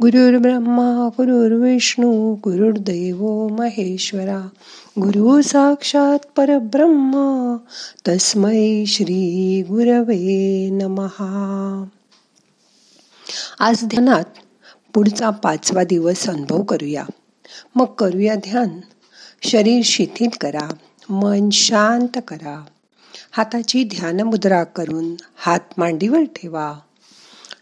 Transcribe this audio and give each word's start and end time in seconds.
गुरुर्ब्रह्मा 0.00 1.08
गुरुर्विष्णू 1.08 2.34
गुरुर्दैव 2.34 3.48
महेश्वरा 3.48 4.48
गुरु 4.98 5.42
साक्षात 5.42 6.18
परब्रह्म 6.36 7.56
तस्मै 8.08 8.84
श्री 8.86 9.62
गुरवे 9.62 10.68
नमहा 10.70 11.84
आज 13.58 13.84
ध्यानात 13.84 14.24
पुढचा 14.94 15.30
पाचवा 15.30 15.84
दिवस 15.84 16.28
अनुभव 16.28 16.62
करूया. 16.62 17.04
मग 17.74 17.84
करूया 17.84 18.34
ध्यान. 18.34 18.68
शरीर 19.42 19.82
शिथिल 19.84 20.28
करा 20.40 20.74
मन 21.10 21.50
शांत 21.50 22.18
करा. 22.28 22.64
हाताची 23.32 23.84
ध्यान 23.84 24.20
मुद्रा 24.20 24.64
करून 24.64 25.14
हात 25.36 25.60
मांडीवर 25.76 26.22
ठेवा. 26.22 26.78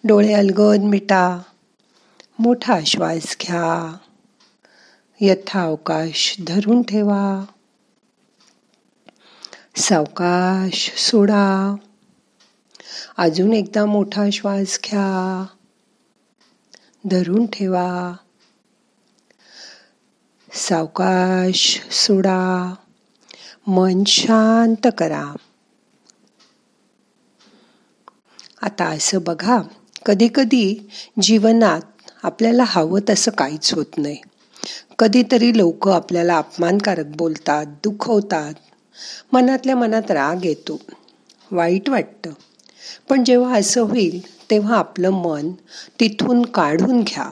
डोळे 0.05 0.33
अलगद 0.33 0.81
मिटा. 0.81 1.43
मोठा 2.39 2.81
श्वास 2.87 3.37
घ्या. 3.43 3.97
यथावकाश 5.21 6.37
धरून 6.47 6.83
ठेवा. 6.83 7.45
सावकाश 9.77 10.95
सोडा. 10.97 11.77
अजून 13.17 13.53
एकदा 13.53 13.87
मोठा 13.87 14.31
श्वास 14.33 14.81
घ्या. 14.85 15.47
धरून 17.11 17.47
ठेवा. 17.47 18.13
सावकाश 20.53 21.81
सोडा. 21.91 22.75
मन 23.67 24.05
शांत 24.05 24.87
करा. 24.99 25.33
आता 28.63 28.85
असं 28.85 29.19
बघा. 29.23 29.59
कधी 30.07 30.29
कधी 30.35 30.91
जीवनात 31.23 31.81
आपल्याला 32.23 32.65
हवं 32.67 33.01
तसं 33.11 33.31
काहीच 33.31 33.75
होत 33.75 33.99
नाही. 33.99 34.17
कधीतरी 34.99 35.57
लोक 35.57 35.89
आपल्याला 35.89 36.39
अपमानकारक 36.39 37.07
बोलतात 37.07 37.67
दुखवतात. 37.67 38.55
मनातल्या 39.33 39.77
मनात 39.77 40.11
राग 40.11 40.45
येतो. 40.45 40.81
वाईट 41.51 41.89
वाटतं. 41.89 42.31
पण 43.09 43.25
जेव्हा 43.25 43.57
असं 43.57 43.81
होईल 43.81 44.51
तेव्हा 44.51 44.79
आपलं 44.79 45.11
मन 45.11 45.51
तिथून 46.01 46.43
काढून 46.43 47.01
घ्या. 47.01 47.31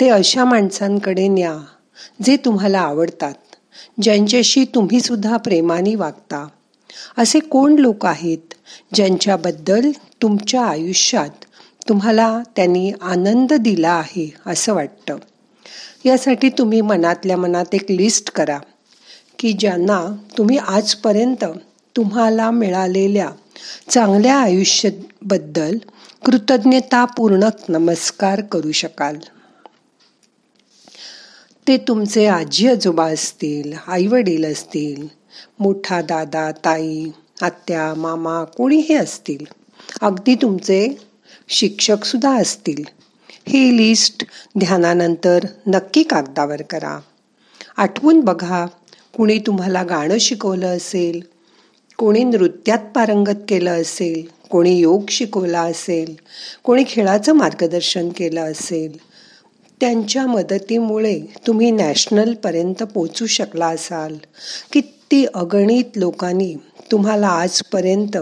ते 0.00 0.08
अशा 0.08 0.44
माणसांकडे 0.44 1.28
न्या 1.28 1.58
जे 2.22 2.36
तुम्हाला 2.36 2.80
आवडतात 2.80 3.34
ज्यांच्याशी 4.02 4.64
तुम्ही 4.64 5.00
सुद्धा 5.00 5.36
प्रेमाने 5.36 5.94
वागता. 5.94 6.48
असे 7.18 7.38
कोण 7.38 7.74
लोक 7.74 8.06
आहेत 8.06 8.54
ज्यांच्याबद्दल 8.94 9.90
तुमच्या 10.22 10.64
आयुष्यात 10.64 11.44
तुम्हाला 11.88 12.42
त्यांनी 12.56 12.92
आनंद 13.02 13.52
दिला 13.52 13.90
आहे 13.90 14.34
असं 14.46 14.74
वाटतं. 14.74 15.16
यासाठी 16.04 16.48
तुम्ही 16.48 16.80
मनातल्या 16.80 17.36
मनात 17.36 17.74
एक 17.74 17.90
लिस्ट 17.90 18.30
करा 18.30 18.58
की 19.38 19.52
ज्यांना 19.52 20.16
तुम्ही 20.38 20.58
आजपर्यंत 20.58 21.44
तुम्हाला 21.96 22.50
मिळालेल्या 22.50 23.30
चांगल्या 23.90 24.36
आयुष्याबद्दल 24.36 25.78
कृतज्ञतापूर्ण 26.24 27.48
नमस्कार 27.68 28.40
करू 28.40 28.72
शकाल. 28.72 29.16
ते 31.68 31.76
तुमचे 31.76 32.26
आजी 32.26 32.68
आजोबा 32.68 33.06
असतील 33.06 33.72
आईवडील 33.86 34.52
असतील 34.52 35.08
मोठा 35.60 36.00
दादा 36.00 36.50
ताई 36.50 37.10
आत्या 37.42 37.94
मामा 37.94 38.44
कोणीही 38.44 38.94
असतील 38.94 39.44
अगदी 40.00 40.34
तुमचे 40.34 41.07
शिक्षक 41.48 42.04
सुद्धा 42.04 42.36
असतील. 42.36 42.84
ही 43.48 43.76
लिस्ट 43.76 44.24
ध्यानानंतर 44.58 45.44
नक्की 45.66 46.02
कागदावर 46.02 46.62
करा. 46.62 46.98
आठवून 47.76 48.20
बघा 48.20 48.66
कुणी 49.16 49.38
तुम्हाला 49.38 49.82
गाणं 49.82 50.18
शिकवलं 50.18 50.76
असेल 50.76 51.20
कोणी 51.96 52.24
नृत्यात 52.24 52.78
पारंगत 52.94 53.40
केलं 53.48 53.80
असेल 53.80 54.26
कोणी 54.50 54.78
योग 54.78 55.04
शिकवला 55.08 55.60
असेल 55.60 56.14
कोणी 56.64 56.84
खेळाचं 56.88 57.32
मार्गदर्शन 57.32 58.08
केलं 58.08 58.52
असेल 58.52 58.96
त्यांच्या 59.80 60.26
मदतीमुळे 60.26 61.20
तुम्ही 61.46 61.70
नॅशनलपर्यंत 61.70 62.82
पोचू 62.82 63.26
शकला 63.26 63.66
असाल. 63.66 64.16
किती 64.72 65.26
अगणित 65.34 65.96
लोकांनी 65.96 66.54
तुम्हाला 66.90 67.28
आजपर्यंत 67.28 68.16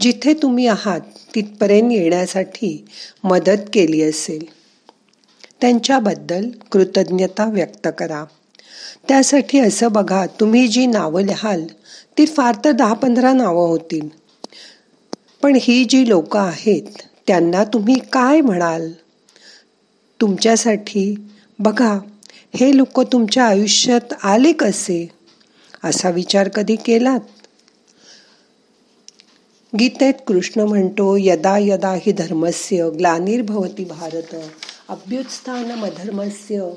जिथे 0.00 0.34
तुम्ही 0.34 0.66
आहात 0.66 1.00
तिथपर्यंत 1.34 1.92
येण्यासाठी 1.92 2.84
मदत 3.24 3.70
केली 3.72 4.02
असेल. 4.02 4.44
त्यांच्याबद्दल 5.60 6.48
कृतज्ञता 6.72 7.44
व्यक्त 7.44 7.88
करा. 7.98 8.24
त्यासाठी 9.08 9.58
असं 9.58 9.92
बघा 9.92 10.26
तुम्ही 10.26 10.68
जी 10.68 10.86
नावं 10.86 11.22
लिहाल 11.22 11.64
ती 12.18 12.26
फार 12.26 12.54
तर 12.64 12.70
दहा 12.70 12.94
पंधरा 12.94 13.32
नावं 13.32 13.68
होतील. 13.68 14.08
पण 15.42 15.58
ही 15.60 15.84
जी 15.84 16.08
लोकं 16.08 16.40
आहेत 16.40 16.82
त्यांना 17.26 17.64
तुम्ही 17.64 17.98
काय 18.12 18.40
म्हणाल? 18.40 18.92
तुमच्यासाठी 20.20 21.14
बघा 21.58 21.98
हे 22.54 22.76
लोक 22.76 23.00
तुमच्या 23.00 23.44
आयुष्यात 23.44 24.14
आले 24.22 24.52
कसे? 24.52 25.10
असा 25.84 26.10
विचार 26.10 26.48
कधी 26.48 26.76
केलात? 26.76 27.20
गीतेत 29.74 30.14
कृष्ण 30.26 30.60
म्हणतो 30.60 31.16
यदा 31.20 31.58
यदा 31.58 31.92
हि 32.02 32.12
धर्मस्य 32.12 32.90
ग्लानिर्भवती 32.90 33.84
भारत 33.84 34.34
अभ्युत्थान 34.88 35.80
अधर्मस्य 35.82 36.70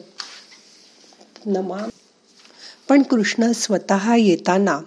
नमा 1.46 1.90
पण 2.90 3.02
कृष्ण 3.02 3.52
स्वतः 3.52 4.16
येताना 4.16 4.80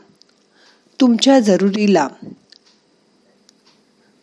तुमच्या 1.00 1.40
जरुरीला 1.40 2.08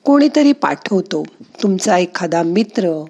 कोणीतरी 0.03 0.51
पाठवतो. 0.51 1.23
तुमचा 1.63 1.97
एखादा 1.97 2.43
मित्र 2.43 3.05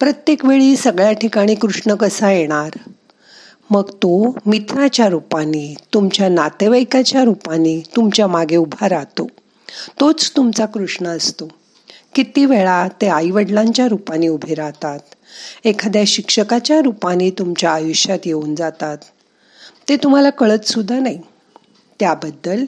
प्रत्येक 0.00 0.44
वेळी 0.44 0.76
सगळ्या 0.76 1.12
ठिकाणी 1.12 1.54
कृष्ण 1.54 1.94
कसा 1.94 2.32
येणार? 2.32 2.70
मग 3.70 3.90
तो 3.90 4.36
मित्राच्या 4.46 5.08
रूपाने 5.08 5.74
तुमच्या 5.94 6.28
नातेवाईकाच्या 6.28 7.24
रूपाने 7.24 7.82
तुमच्या 7.96 8.26
मागे 8.26 8.56
उभा 8.56 8.88
राहतो. 8.88 9.26
तोच 10.00 10.32
तुमचा 10.36 10.66
कृष्ण 10.66 11.06
असतो. 11.06 11.48
किती 12.14 12.44
वेळा 12.44 12.88
ते 12.88 13.08
आई 13.08 13.30
वडिलांच्या 13.30 13.88
रूपाने 13.88 14.28
उभे 14.28 14.54
राहतात. 14.54 14.98
एखाद्या 15.64 16.02
शिक्षकाच्या 16.06 16.80
रूपाने 16.80 17.30
तुमच्या 17.30 17.72
आयुष्यात 17.72 18.18
येऊन 18.24 18.54
जातात. 18.54 18.98
ते 19.88 19.96
तुम्हाला 19.96 20.30
कळत 20.30 20.66
सुद्धा 20.66 20.98
नाही. 20.98 21.18
त्याबद्दल 22.00 22.64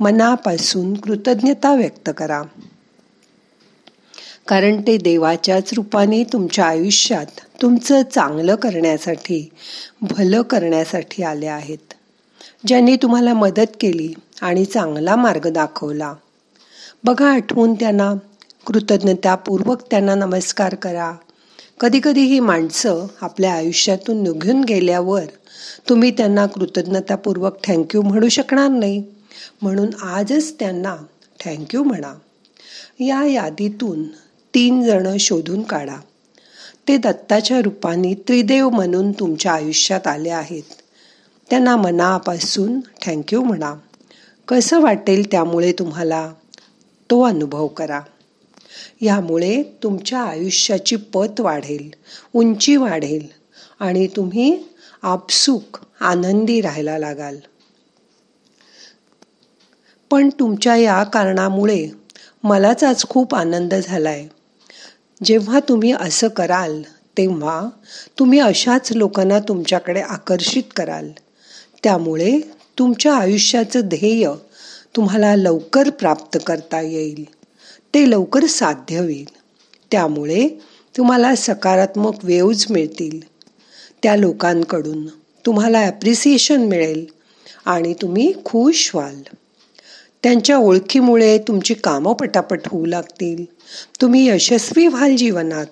मनापासून 0.00 0.94
कृतज्ञता 0.94 1.74
व्यक्त 1.74 2.10
करा. 2.16 2.42
कारण 4.48 4.80
ते 4.80 4.96
देवाच्याच 4.96 5.70
रूपाने 5.74 6.24
तुमच्या 6.24 6.64
आयुष्यात 6.64 7.26
तुमचं 7.62 8.02
चांगलं 8.02 8.54
करण्यासाठी 8.54 9.50
भलं 10.00 10.42
करण्यासाठी 10.42 11.22
आले 11.22 11.46
आहेत. 11.46 11.94
ज्यांनी 12.66 12.96
तुम्हाला 12.96 13.34
मदत 13.34 13.76
केली 13.80 14.14
आणि 14.40 14.64
चांगला 14.64 15.16
मार्ग 15.16 15.52
दाखवला. 15.52 16.14
बघा 17.04 17.32
आठवून 17.32 17.74
त्यांना. 17.74 18.14
कृतज्ञतापूर्वक 18.66 19.82
त्यांना 19.90 20.14
नमस्कार 20.14 20.74
करा. 20.74 21.12
कधीकधी 21.80 22.20
ही 22.20 22.40
माणसं 22.40 23.06
आपल्या 23.20 23.54
आयुष्यातून 23.54 24.22
निघून 24.22 24.64
गेल्यावर 24.64 25.22
तुम्ही 25.88 26.10
त्यांना 26.10 26.46
कृतज्ञतापूर्वक 26.46 27.64
थँक्यू 27.64 28.02
म्हणू 28.02 28.28
शकणार 28.28 28.68
नाही. 28.68 29.04
म्हणून 29.62 29.94
आजच 30.02 30.54
त्यांना 30.58 30.96
थँक्यू 31.44 31.82
म्हणा. 31.82 32.14
या 33.00 33.24
यादीतून 33.24 34.04
तीन 34.54 34.82
जण 34.82 35.16
शोधून 35.16 35.62
काढा. 35.62 35.96
ते 36.88 36.96
दत्ताच्या 36.96 37.60
रूपाने 37.60 38.14
त्रिदेव 38.14 38.68
म्हणून 38.68 39.12
तुमच्या 39.12 39.52
आयुष्यात 39.52 40.06
आले 40.06 40.30
आहेत. 40.30 40.62
त्यांना 41.50 41.76
मनापासून 41.76 42.80
थँक्यू 42.80 43.42
म्हणा. 43.42 43.74
कसं 44.48 44.80
वाटेल 44.80 45.30
त्यामुळे 45.30 45.72
तुम्हाला? 45.72 46.32
तो 47.10 47.20
अनुभव 47.22 47.66
करा. 47.66 48.00
यामुळे 49.00 49.62
तुमच्या 49.82 50.18
आयुष्याची 50.18 50.96
पत 50.96 51.40
वाढेल 51.40 51.90
उंची 52.34 52.76
वाढेल 52.76 53.26
आणि 53.80 54.06
तुम्ही 54.06 54.64
आपसुक 55.02 55.78
आनंदी 56.00 56.60
राहायला 56.60 56.98
लागाल. 56.98 57.38
पण 60.10 60.28
तुमच्या 60.28 60.76
या 60.76 61.02
कारणामुळे 61.04 61.88
मलाच 62.44 62.84
आज 62.84 63.04
खूप 63.08 63.34
आनंद 63.34 63.74
झालाय. 63.74 64.28
जेव्हा 65.24 65.60
तुम्ही 65.60 65.92
असं 65.92 66.28
कराल 66.28 66.82
तेव्हा 67.18 67.68
तुम्ही 68.18 68.38
अशाच 68.38 68.92
लोकांना 68.92 69.38
तुमच्याकडे 69.38 70.00
आकर्षित 70.00 70.62
कराल. 70.76 71.10
त्यामुळे 71.82 72.40
तुमच्या 72.78 73.14
आयुष्याचं 73.14 73.80
ध्येय 73.80 74.30
तुम्हाला 74.96 75.36
लवकर 75.36 75.90
प्राप्त 75.90 76.38
करता 76.46 76.80
येईल. 76.80 77.24
ते 77.94 78.10
लवकर 78.10 78.46
साध्य 78.46 78.98
होईल. 78.98 79.28
त्यामुळे 79.90 80.48
तुम्हाला 80.96 81.34
सकारात्मक 81.34 82.14
वेव्ज 82.22 82.66
मिळतील. 82.70 83.20
त्या 84.02 84.16
लोकांकडून 84.16 85.06
तुम्हाला 85.46 85.78
ॲप्रिसिएशन 85.78 86.60
मिळेल 86.64 87.06
आणि 87.64 87.94
तुम्ही 87.94 88.32
खुश 88.44 88.90
व्हाल. 88.94 89.22
त्यांच्या 90.22 90.56
ओळखीमुळे 90.56 91.38
तुमची 91.38 91.74
कामं 91.74 92.12
पटापट 92.12 92.60
होऊ 92.66 92.86
लागतील. 92.86 93.44
तुम्ही 94.00 94.28
यशस्वी 94.28 94.86
व्हाल 94.86 95.16
जीवनात. 95.16 95.66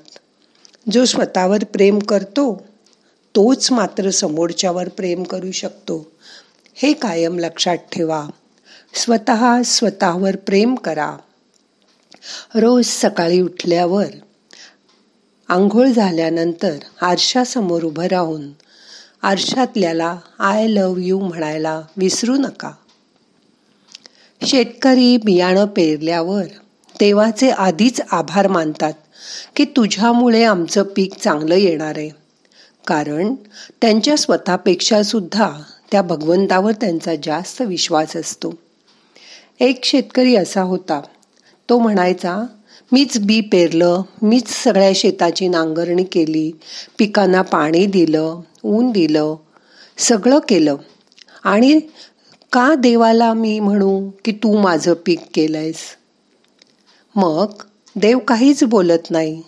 जो 0.92 1.04
स्वतःवर 1.04 1.64
प्रेम 1.64 1.98
करतो 1.98 2.64
तोच 3.36 3.72
मात्र 3.72 4.10
समोरच्यावर 4.10 4.88
प्रेम 4.88 5.22
करू 5.22 5.50
शकतो. 5.50 6.10
हे 6.74 6.92
कायम 6.92 7.38
लक्षात 7.38 7.76
ठेवा. 7.76 8.26
स्वतः 8.94 9.62
स्वतःवर 9.62 10.36
प्रेम 10.36 10.74
करा. 10.74 11.16
रोज 12.54 12.86
सकाळी 12.86 13.40
उठल्यावर 13.40 14.06
आंघोळ 15.48 15.86
झाल्यानंतर 15.86 16.76
आरशासमोर 17.00 17.82
उभं 17.82 18.06
राहून 18.06 18.50
आरशातल्याला 19.22 20.16
आय 20.38 20.66
लव 20.68 20.94
यू 20.98 21.20
म्हणायला 21.20 21.82
विसरू 21.96 22.36
नका. 22.36 22.70
शेतकरी 24.46 25.16
बियाणं 25.16 25.66
पेरल्यावर 25.66 26.44
देवाचे 27.00 27.50
आधीच 27.50 28.00
आभार 28.10 28.48
मानतात 28.48 28.92
की 29.56 29.64
तुझ्यामुळे 29.64 30.44
आमचं 30.44 30.82
पीक 30.82 31.14
चांगलं 31.14 31.54
येणार 31.54 31.94
आहे. 31.96 32.10
कारण 32.86 33.34
त्यांच्या 33.80 34.16
स्वतःपेक्षा 34.16 35.02
सुद्धा 35.02 35.50
त्या 35.90 36.02
भगवंतावर 36.02 36.72
त्यांचा 36.72 37.12
जास्त 37.22 37.62
विश्वास 37.62 38.16
असतो. 38.16 38.54
एक 39.60 39.84
शेतकरी 39.84 40.36
असा 40.36 40.62
होता. 40.62 41.00
तो 41.68 41.78
म्हणायचा 41.78 42.46
मीच 42.92 43.18
बी 43.18 43.40
पेरलं 43.40 44.02
मीच 44.22 44.48
सगळ्या 44.48 44.92
शेताची 44.94 45.48
नांगरणी 45.48 46.04
केली 46.04 46.52
पिकांना 46.98 47.42
पाणी 47.42 47.86
दिलं 47.86 48.40
ऊन 48.64 48.90
दिलं 48.90 49.36
सगळं 49.98 50.38
केलं. 50.48 50.76
आणि 51.44 51.80
का 52.52 52.74
देवाला 52.74 53.34
मी 53.34 53.60
म्हणू 53.60 54.10
की 54.24 54.32
तू 54.32 54.60
माझं 54.60 54.94
पीक 55.06 55.20
केलंयस? 55.34 55.96
मग 57.16 57.46
देव 57.96 58.18
काहीच 58.18 58.64
बोलत 58.64 59.10
नाही. 59.10 59.42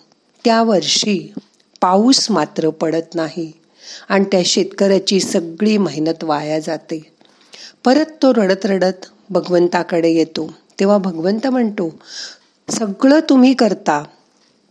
त्या 0.45 0.63
वर्षी 0.63 1.33
पाऊस 1.81 2.31
मात्र 2.31 2.69
पडत 2.69 3.15
नाही 3.15 3.51
आणि 4.09 4.25
त्या 4.31 4.41
शेतकऱ्याची 4.45 5.19
सगळी 5.19 5.77
मेहनत 5.77 6.23
वाया 6.23 6.59
जाते. 6.59 7.11
परत 7.85 8.05
तो 8.21 8.33
रडत 8.33 8.65
रडत 8.65 9.05
भगवंताकडे 9.29 10.09
येतो. 10.09 10.53
तेव्हा 10.79 10.97
भगवंत 10.97 11.47
म्हणतो 11.47 11.95
सगळं 12.69 13.19
तुम्ही 13.19 13.53
करता 13.53 14.03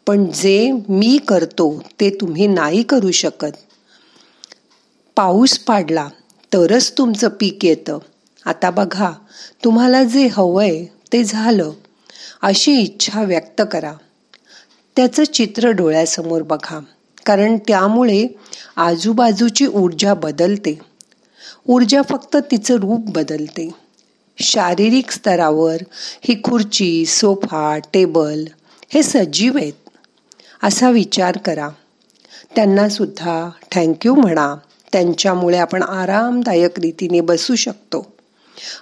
पण 0.07 0.25
जे 0.35 0.73
मी 0.89 1.19
करतो 1.29 1.83
ते 2.01 2.11
तुम्ही 2.11 2.47
नाही 2.47 2.83
करू 2.83 3.11
शकत. 3.11 3.53
पाऊस 5.17 5.59
पाडला 5.59 6.09
तरच 6.53 6.93
तुमचं 6.99 7.29
पीक 7.29 7.65
येतं. 7.65 7.99
आता 8.45 8.71
बघा 8.71 9.13
तुम्हाला 9.65 10.05
जे 10.05 10.29
हवंय 10.33 10.85
ते 11.13 11.25
झालं. 11.25 11.71
अशी 12.43 12.73
इच्छा 12.73 13.23
व्यक्त 13.23 13.63
करा. 13.73 13.93
त्याचं 14.97 15.25
चित्र 15.25 15.69
डोळ्यासमोर 15.69 16.43
बघा 16.43 16.81
कारण 17.27 17.57
त्यामुळे 17.69 18.27
आजूबाजूची 18.77 19.67
ऊर्जा 19.67 20.15
बदलते. 20.15 20.79
ऊर्जा 21.69 22.03
फक्त 22.03 22.37
तिचं 22.37 22.75
रूप 22.75 23.01
बदलते. 23.07 23.86
शारीरिक 24.39 25.11
स्तरावर 25.11 25.77
ही 26.25 26.43
खुर्ची 26.45 27.07
सोफा 27.07 27.79
टेबल 27.93 28.45
हे 28.89 29.03
सजीव 29.03 29.57
आहेत. 29.57 29.73
असा 30.63 30.91
विचार 30.91 31.39
करा. 31.39 31.69
त्यांना 32.55 32.89
सुद्धा 32.89 33.51
थँक्यू 33.73 34.15
म्हणा. 34.15 34.55
त्यांच्यामुळे 34.93 35.59
आपण 35.59 35.83
आरामदायक 35.83 36.81
रीतीने 36.81 37.21
बसू 37.21 37.55
शकतो. 37.55 38.13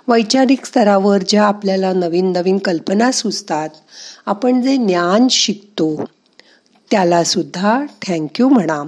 वैचारिक 0.09 0.65
स्तरावर 0.65 1.19
ज्या 1.29 1.45
आपल्याला 1.45 1.93
नवीन 1.93 2.33
नवीन 2.33 2.59
कल्पना 2.59 3.13
सुचतात 3.13 3.69
आपण 4.27 4.63
जे 4.63 4.77
ज्ञान 4.77 5.29
शिकतो 5.31 6.05
त्याला 6.91 7.25
सुद्धा 7.25 7.83
थँक्यू 8.07 8.49
म्हणा. 8.49 8.83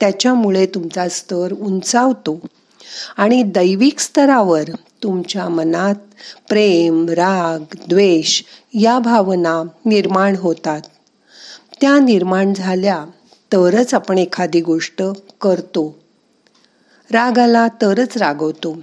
त्याच्यामुळे 0.00 0.66
तुमचा 0.66 1.08
स्तर 1.08 1.52
उंचावतो. 1.52 2.40
आणि 3.16 3.42
दैविक 3.42 4.00
स्तरावर 4.00 4.62
तुमच्या 5.02 5.48
मनात 5.48 5.94
प्रेम 6.48 7.08
राग 7.08 7.74
द्वेष 7.88 8.42
या 8.74 8.98
भावना 8.98 9.62
निर्माण 9.84 10.36
होतात. 10.36 10.80
त्या 11.80 11.98
निर्माण 11.98 12.54
झाल्या 12.54 13.04
तरच 13.52 13.94
आपण 13.94 14.18
एखादी 14.18 14.60
गोष्ट 14.60 15.02
करतो. 15.40 15.98
राग 17.12 17.38
आला 17.38 17.68
तरच 17.68 18.16
रागवतो. 18.16 18.78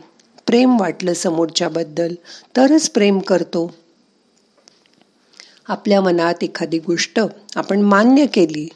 प्रेम 0.47 0.79
वाटलं 0.79 1.13
समोरच्याबद्दल 1.13 2.15
तरच 2.57 2.89
प्रेम 2.89 3.19
करतो. 3.19 3.73
आपल्या 5.67 6.01
मनात 6.01 6.35
एखादी 6.41 6.79
गोष्ट 6.79 7.19
आपण 7.55 7.81
मान्य 7.81 8.25
केली 8.25 8.69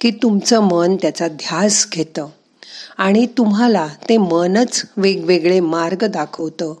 की 0.00 0.10
तुमचं 0.10 0.60
मन 0.60 0.96
त्याचा 0.96 1.28
ध्यास 1.28 1.86
घेतं. 1.92 2.26
आणि 2.98 3.26
तुम्हाला 3.26 3.88
ते 4.08 4.16
मनच 4.16 4.82
वेगवेगळे 4.96 5.60
मार्ग 5.60 6.06
दाखवतं. 6.06 6.74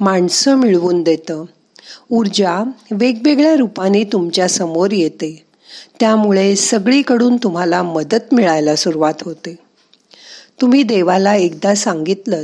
माणसं 0.00 0.54
मिळवून 0.54 1.02
देतं. 1.02 1.44
ऊर्जा 2.10 2.62
वेगवेगळ्या 2.90 3.56
रूपाने 3.56 4.04
तुमच्यासमोर 4.04 4.90
येते. 4.90 5.44
त्यामुळे 6.00 6.56
सगळीकडून 6.56 7.36
तुम्हाला 7.36 7.82
मदत 7.82 8.34
मिळायला 8.34 8.76
सुरुवात 8.76 9.14
होते. 9.22 9.58
तुम्ही 10.60 10.82
देवाला 10.82 11.34
एकदा 11.34 11.74
सांगितलं 11.74 12.42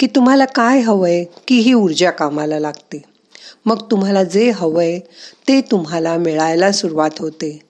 की 0.00 0.06
तुम्हाला 0.06 0.44
काय 0.44 0.80
हवंय 0.80 1.24
की 1.24 1.58
ही 1.58 1.72
ऊर्जा 1.72 2.10
कामाला 2.10 2.58
लागते. 2.58 3.02
मग 3.66 3.90
तुम्हाला 3.90 4.24
जे 4.24 4.50
हवंय 4.50 4.98
ते 5.48 5.60
तुम्हाला 5.60 6.16
मिळायला 6.16 6.72
सुरुवात 6.72 7.10
होते. 7.18 7.60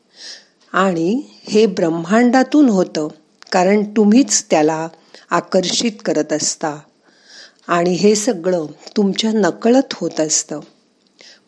आणि 0.73 1.23
हे 1.49 1.67
ब्रह्मांडातून 1.67 2.69
होतं. 2.69 3.09
कारण 3.53 3.85
तुम्हीच 3.85 4.45
त्याला 4.51 4.89
आकर्षित 5.31 5.93
करत 6.05 6.33
असता. 6.33 6.79
आणि 7.69 7.91
हे 7.91 8.15
सगळं 8.15 8.67
तुमच्या 8.97 9.31
नकळत 9.33 9.95
होत 9.95 10.21
असतं. 10.21 10.61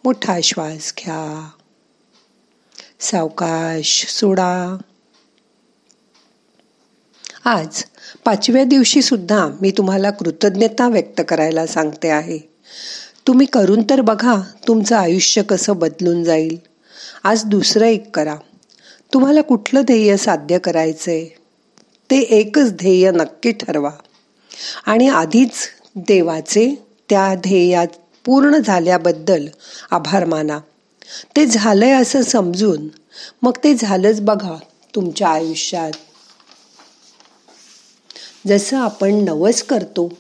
मोठा 0.05 0.39
श्वास 0.43 0.95
घ्या. 0.99 1.51
सावकाश 3.01 4.07
सोडा. 4.09 4.77
आज 7.45 7.85
पाचव्या 8.25 8.65
दिवशी 8.65 9.03
सुद्धा 9.03 9.49
मी 9.61 9.71
तुम्हाला 9.71 10.11
कृतज्ञता 10.11 10.89
व्यक्त 10.89 11.21
करायला 11.29 11.67
सांगते 11.67 12.09
आहे. 12.09 12.39
तुम्ही 13.27 13.47
करून 13.47 13.83
तर 13.91 14.01
बघा 14.01 14.35
तुमचं 14.69 14.97
आयुष्य 14.97 15.43
कसं 15.43 15.77
बदलून 15.77 16.25
जाईल. 16.25 16.59
आज 17.25 17.45
दुसरं 17.45 17.85
एक 17.85 18.17
करा. 18.17 18.37
तुम्हाला 19.15 19.43
कुठलं 19.43 19.81
ध्येय 19.81 20.17
साध्य 20.17 20.59
करायचंय? 20.59 21.27
ते 22.11 22.19
एकच 22.19 22.73
ध्येय 22.73 23.11
नक्की 23.11 23.53
ठरवा. 23.53 23.91
आणि 24.87 25.09
आधीच 25.09 25.51
देवाचे 25.97 26.87
त्या 27.09 27.35
ध्येयात 27.35 27.87
पूर्ण 28.25 28.57
झाल्याबद्दल 28.57 29.47
आभार 29.91 30.25
माना. 30.25 30.59
ते 31.37 31.47
झालंय 31.47 31.91
असं 31.91 32.23
समजून 32.23 32.89
मग 33.43 33.53
ते 33.65 33.75
झालंच 33.75 34.21
बघा 34.21 34.57
तुमच्या 34.95 35.29
आयुष्यात. 35.29 35.93
जसं 38.47 38.77
आपण 38.77 39.15
नवस 39.15 39.63
करतो 39.63 40.13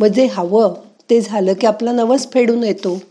मग 0.00 0.06
जे 0.06 0.26
हवं 0.26 0.74
ते 1.10 1.20
झालं 1.20 1.52
की 1.52 1.66
आपला 1.66 1.92
नवस 1.92 2.28
फेडून 2.32 2.64
येतो. 2.64 3.02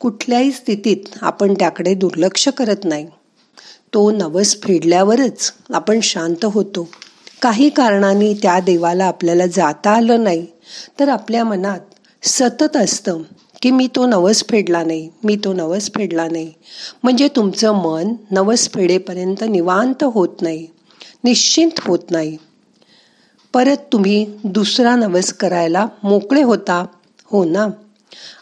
कुठल्याही 0.00 0.52
स्थितीत 0.52 0.96
आपण 1.20 1.54
त्याकडे 1.54 1.94
दुर्लक्ष 1.94 2.48
करत 2.48 2.84
नाही. 2.84 3.06
तो 3.94 4.10
नवस 4.10 4.62
फेडल्यावरच 4.62 5.52
आपण 5.72 6.00
शांत 6.00 6.44
होतो. 6.44 6.88
काही 7.42 7.68
कारणाने 7.68 8.34
त्या 8.34 8.60
देवाला 8.60 9.04
आपल्याला 9.04 9.46
जाता 9.46 9.90
आलं 9.90 10.24
नाही. 10.24 10.46
तर 11.00 11.08
आपल्या 11.08 11.44
मनात 11.44 11.80
सतत 12.22 12.76
असतं 12.76 13.22
की 13.62 13.70
मी 13.70 13.86
तो 13.86 14.06
नवस 14.06 14.44
फेडला 14.50 14.84
नाही 14.84 15.08
मी 15.24 15.36
तो 15.36 15.52
नवस 15.52 15.90
फेडला 15.94 16.26
नाही. 16.28 16.52
म्हणजे 17.02 17.28
तुमचं 17.28 17.72
मन 17.72 18.14
नवस 18.30 18.68
फेडेपर्यंत 18.74 19.44
निवांत 19.44 20.04
होत 20.04 20.42
नाही 20.42 20.66
निश्चिंत 21.24 21.80
होत 21.80 22.10
नाही. 22.10 22.36
परत 23.52 23.76
तुम्ही 23.92 24.26
दुसरा 24.44 24.96
नवस 24.96 25.32
करायला 25.32 25.86
मोकळे 26.02 26.42
होता 26.42 26.86
हो 27.24 27.44
ना? 27.44 27.66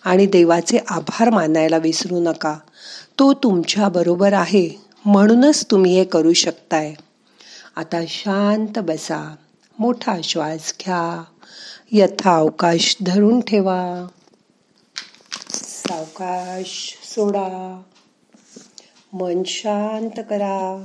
आणि 0.04 0.26
देवाचे 0.26 0.78
आभार 0.88 1.30
मानायला 1.30 1.76
विसरू 1.76 2.20
नका. 2.20 2.56
तो 3.18 3.32
तुमच्याबरोबर 3.32 4.32
आहे 4.32 4.68
म्हणूनच 5.04 5.66
तुम्ही 5.70 5.98
हे 5.98 6.04
करू 6.04 6.32
शकताय. 6.32 6.94
आता 7.76 8.04
शांत 8.08 8.78
बसा. 8.78 9.36
मोठा 9.78 10.16
श्वास 10.24 10.74
घ्या. 10.80 11.24
यथा 11.92 12.36
अवकाश 12.36 12.96
धरून 13.06 13.40
ठेवा. 13.40 14.06
सावकाश 15.52 16.98
सोडा. 17.04 17.82
मन 19.12 19.42
शांत 19.46 20.20
करा. 20.30 20.84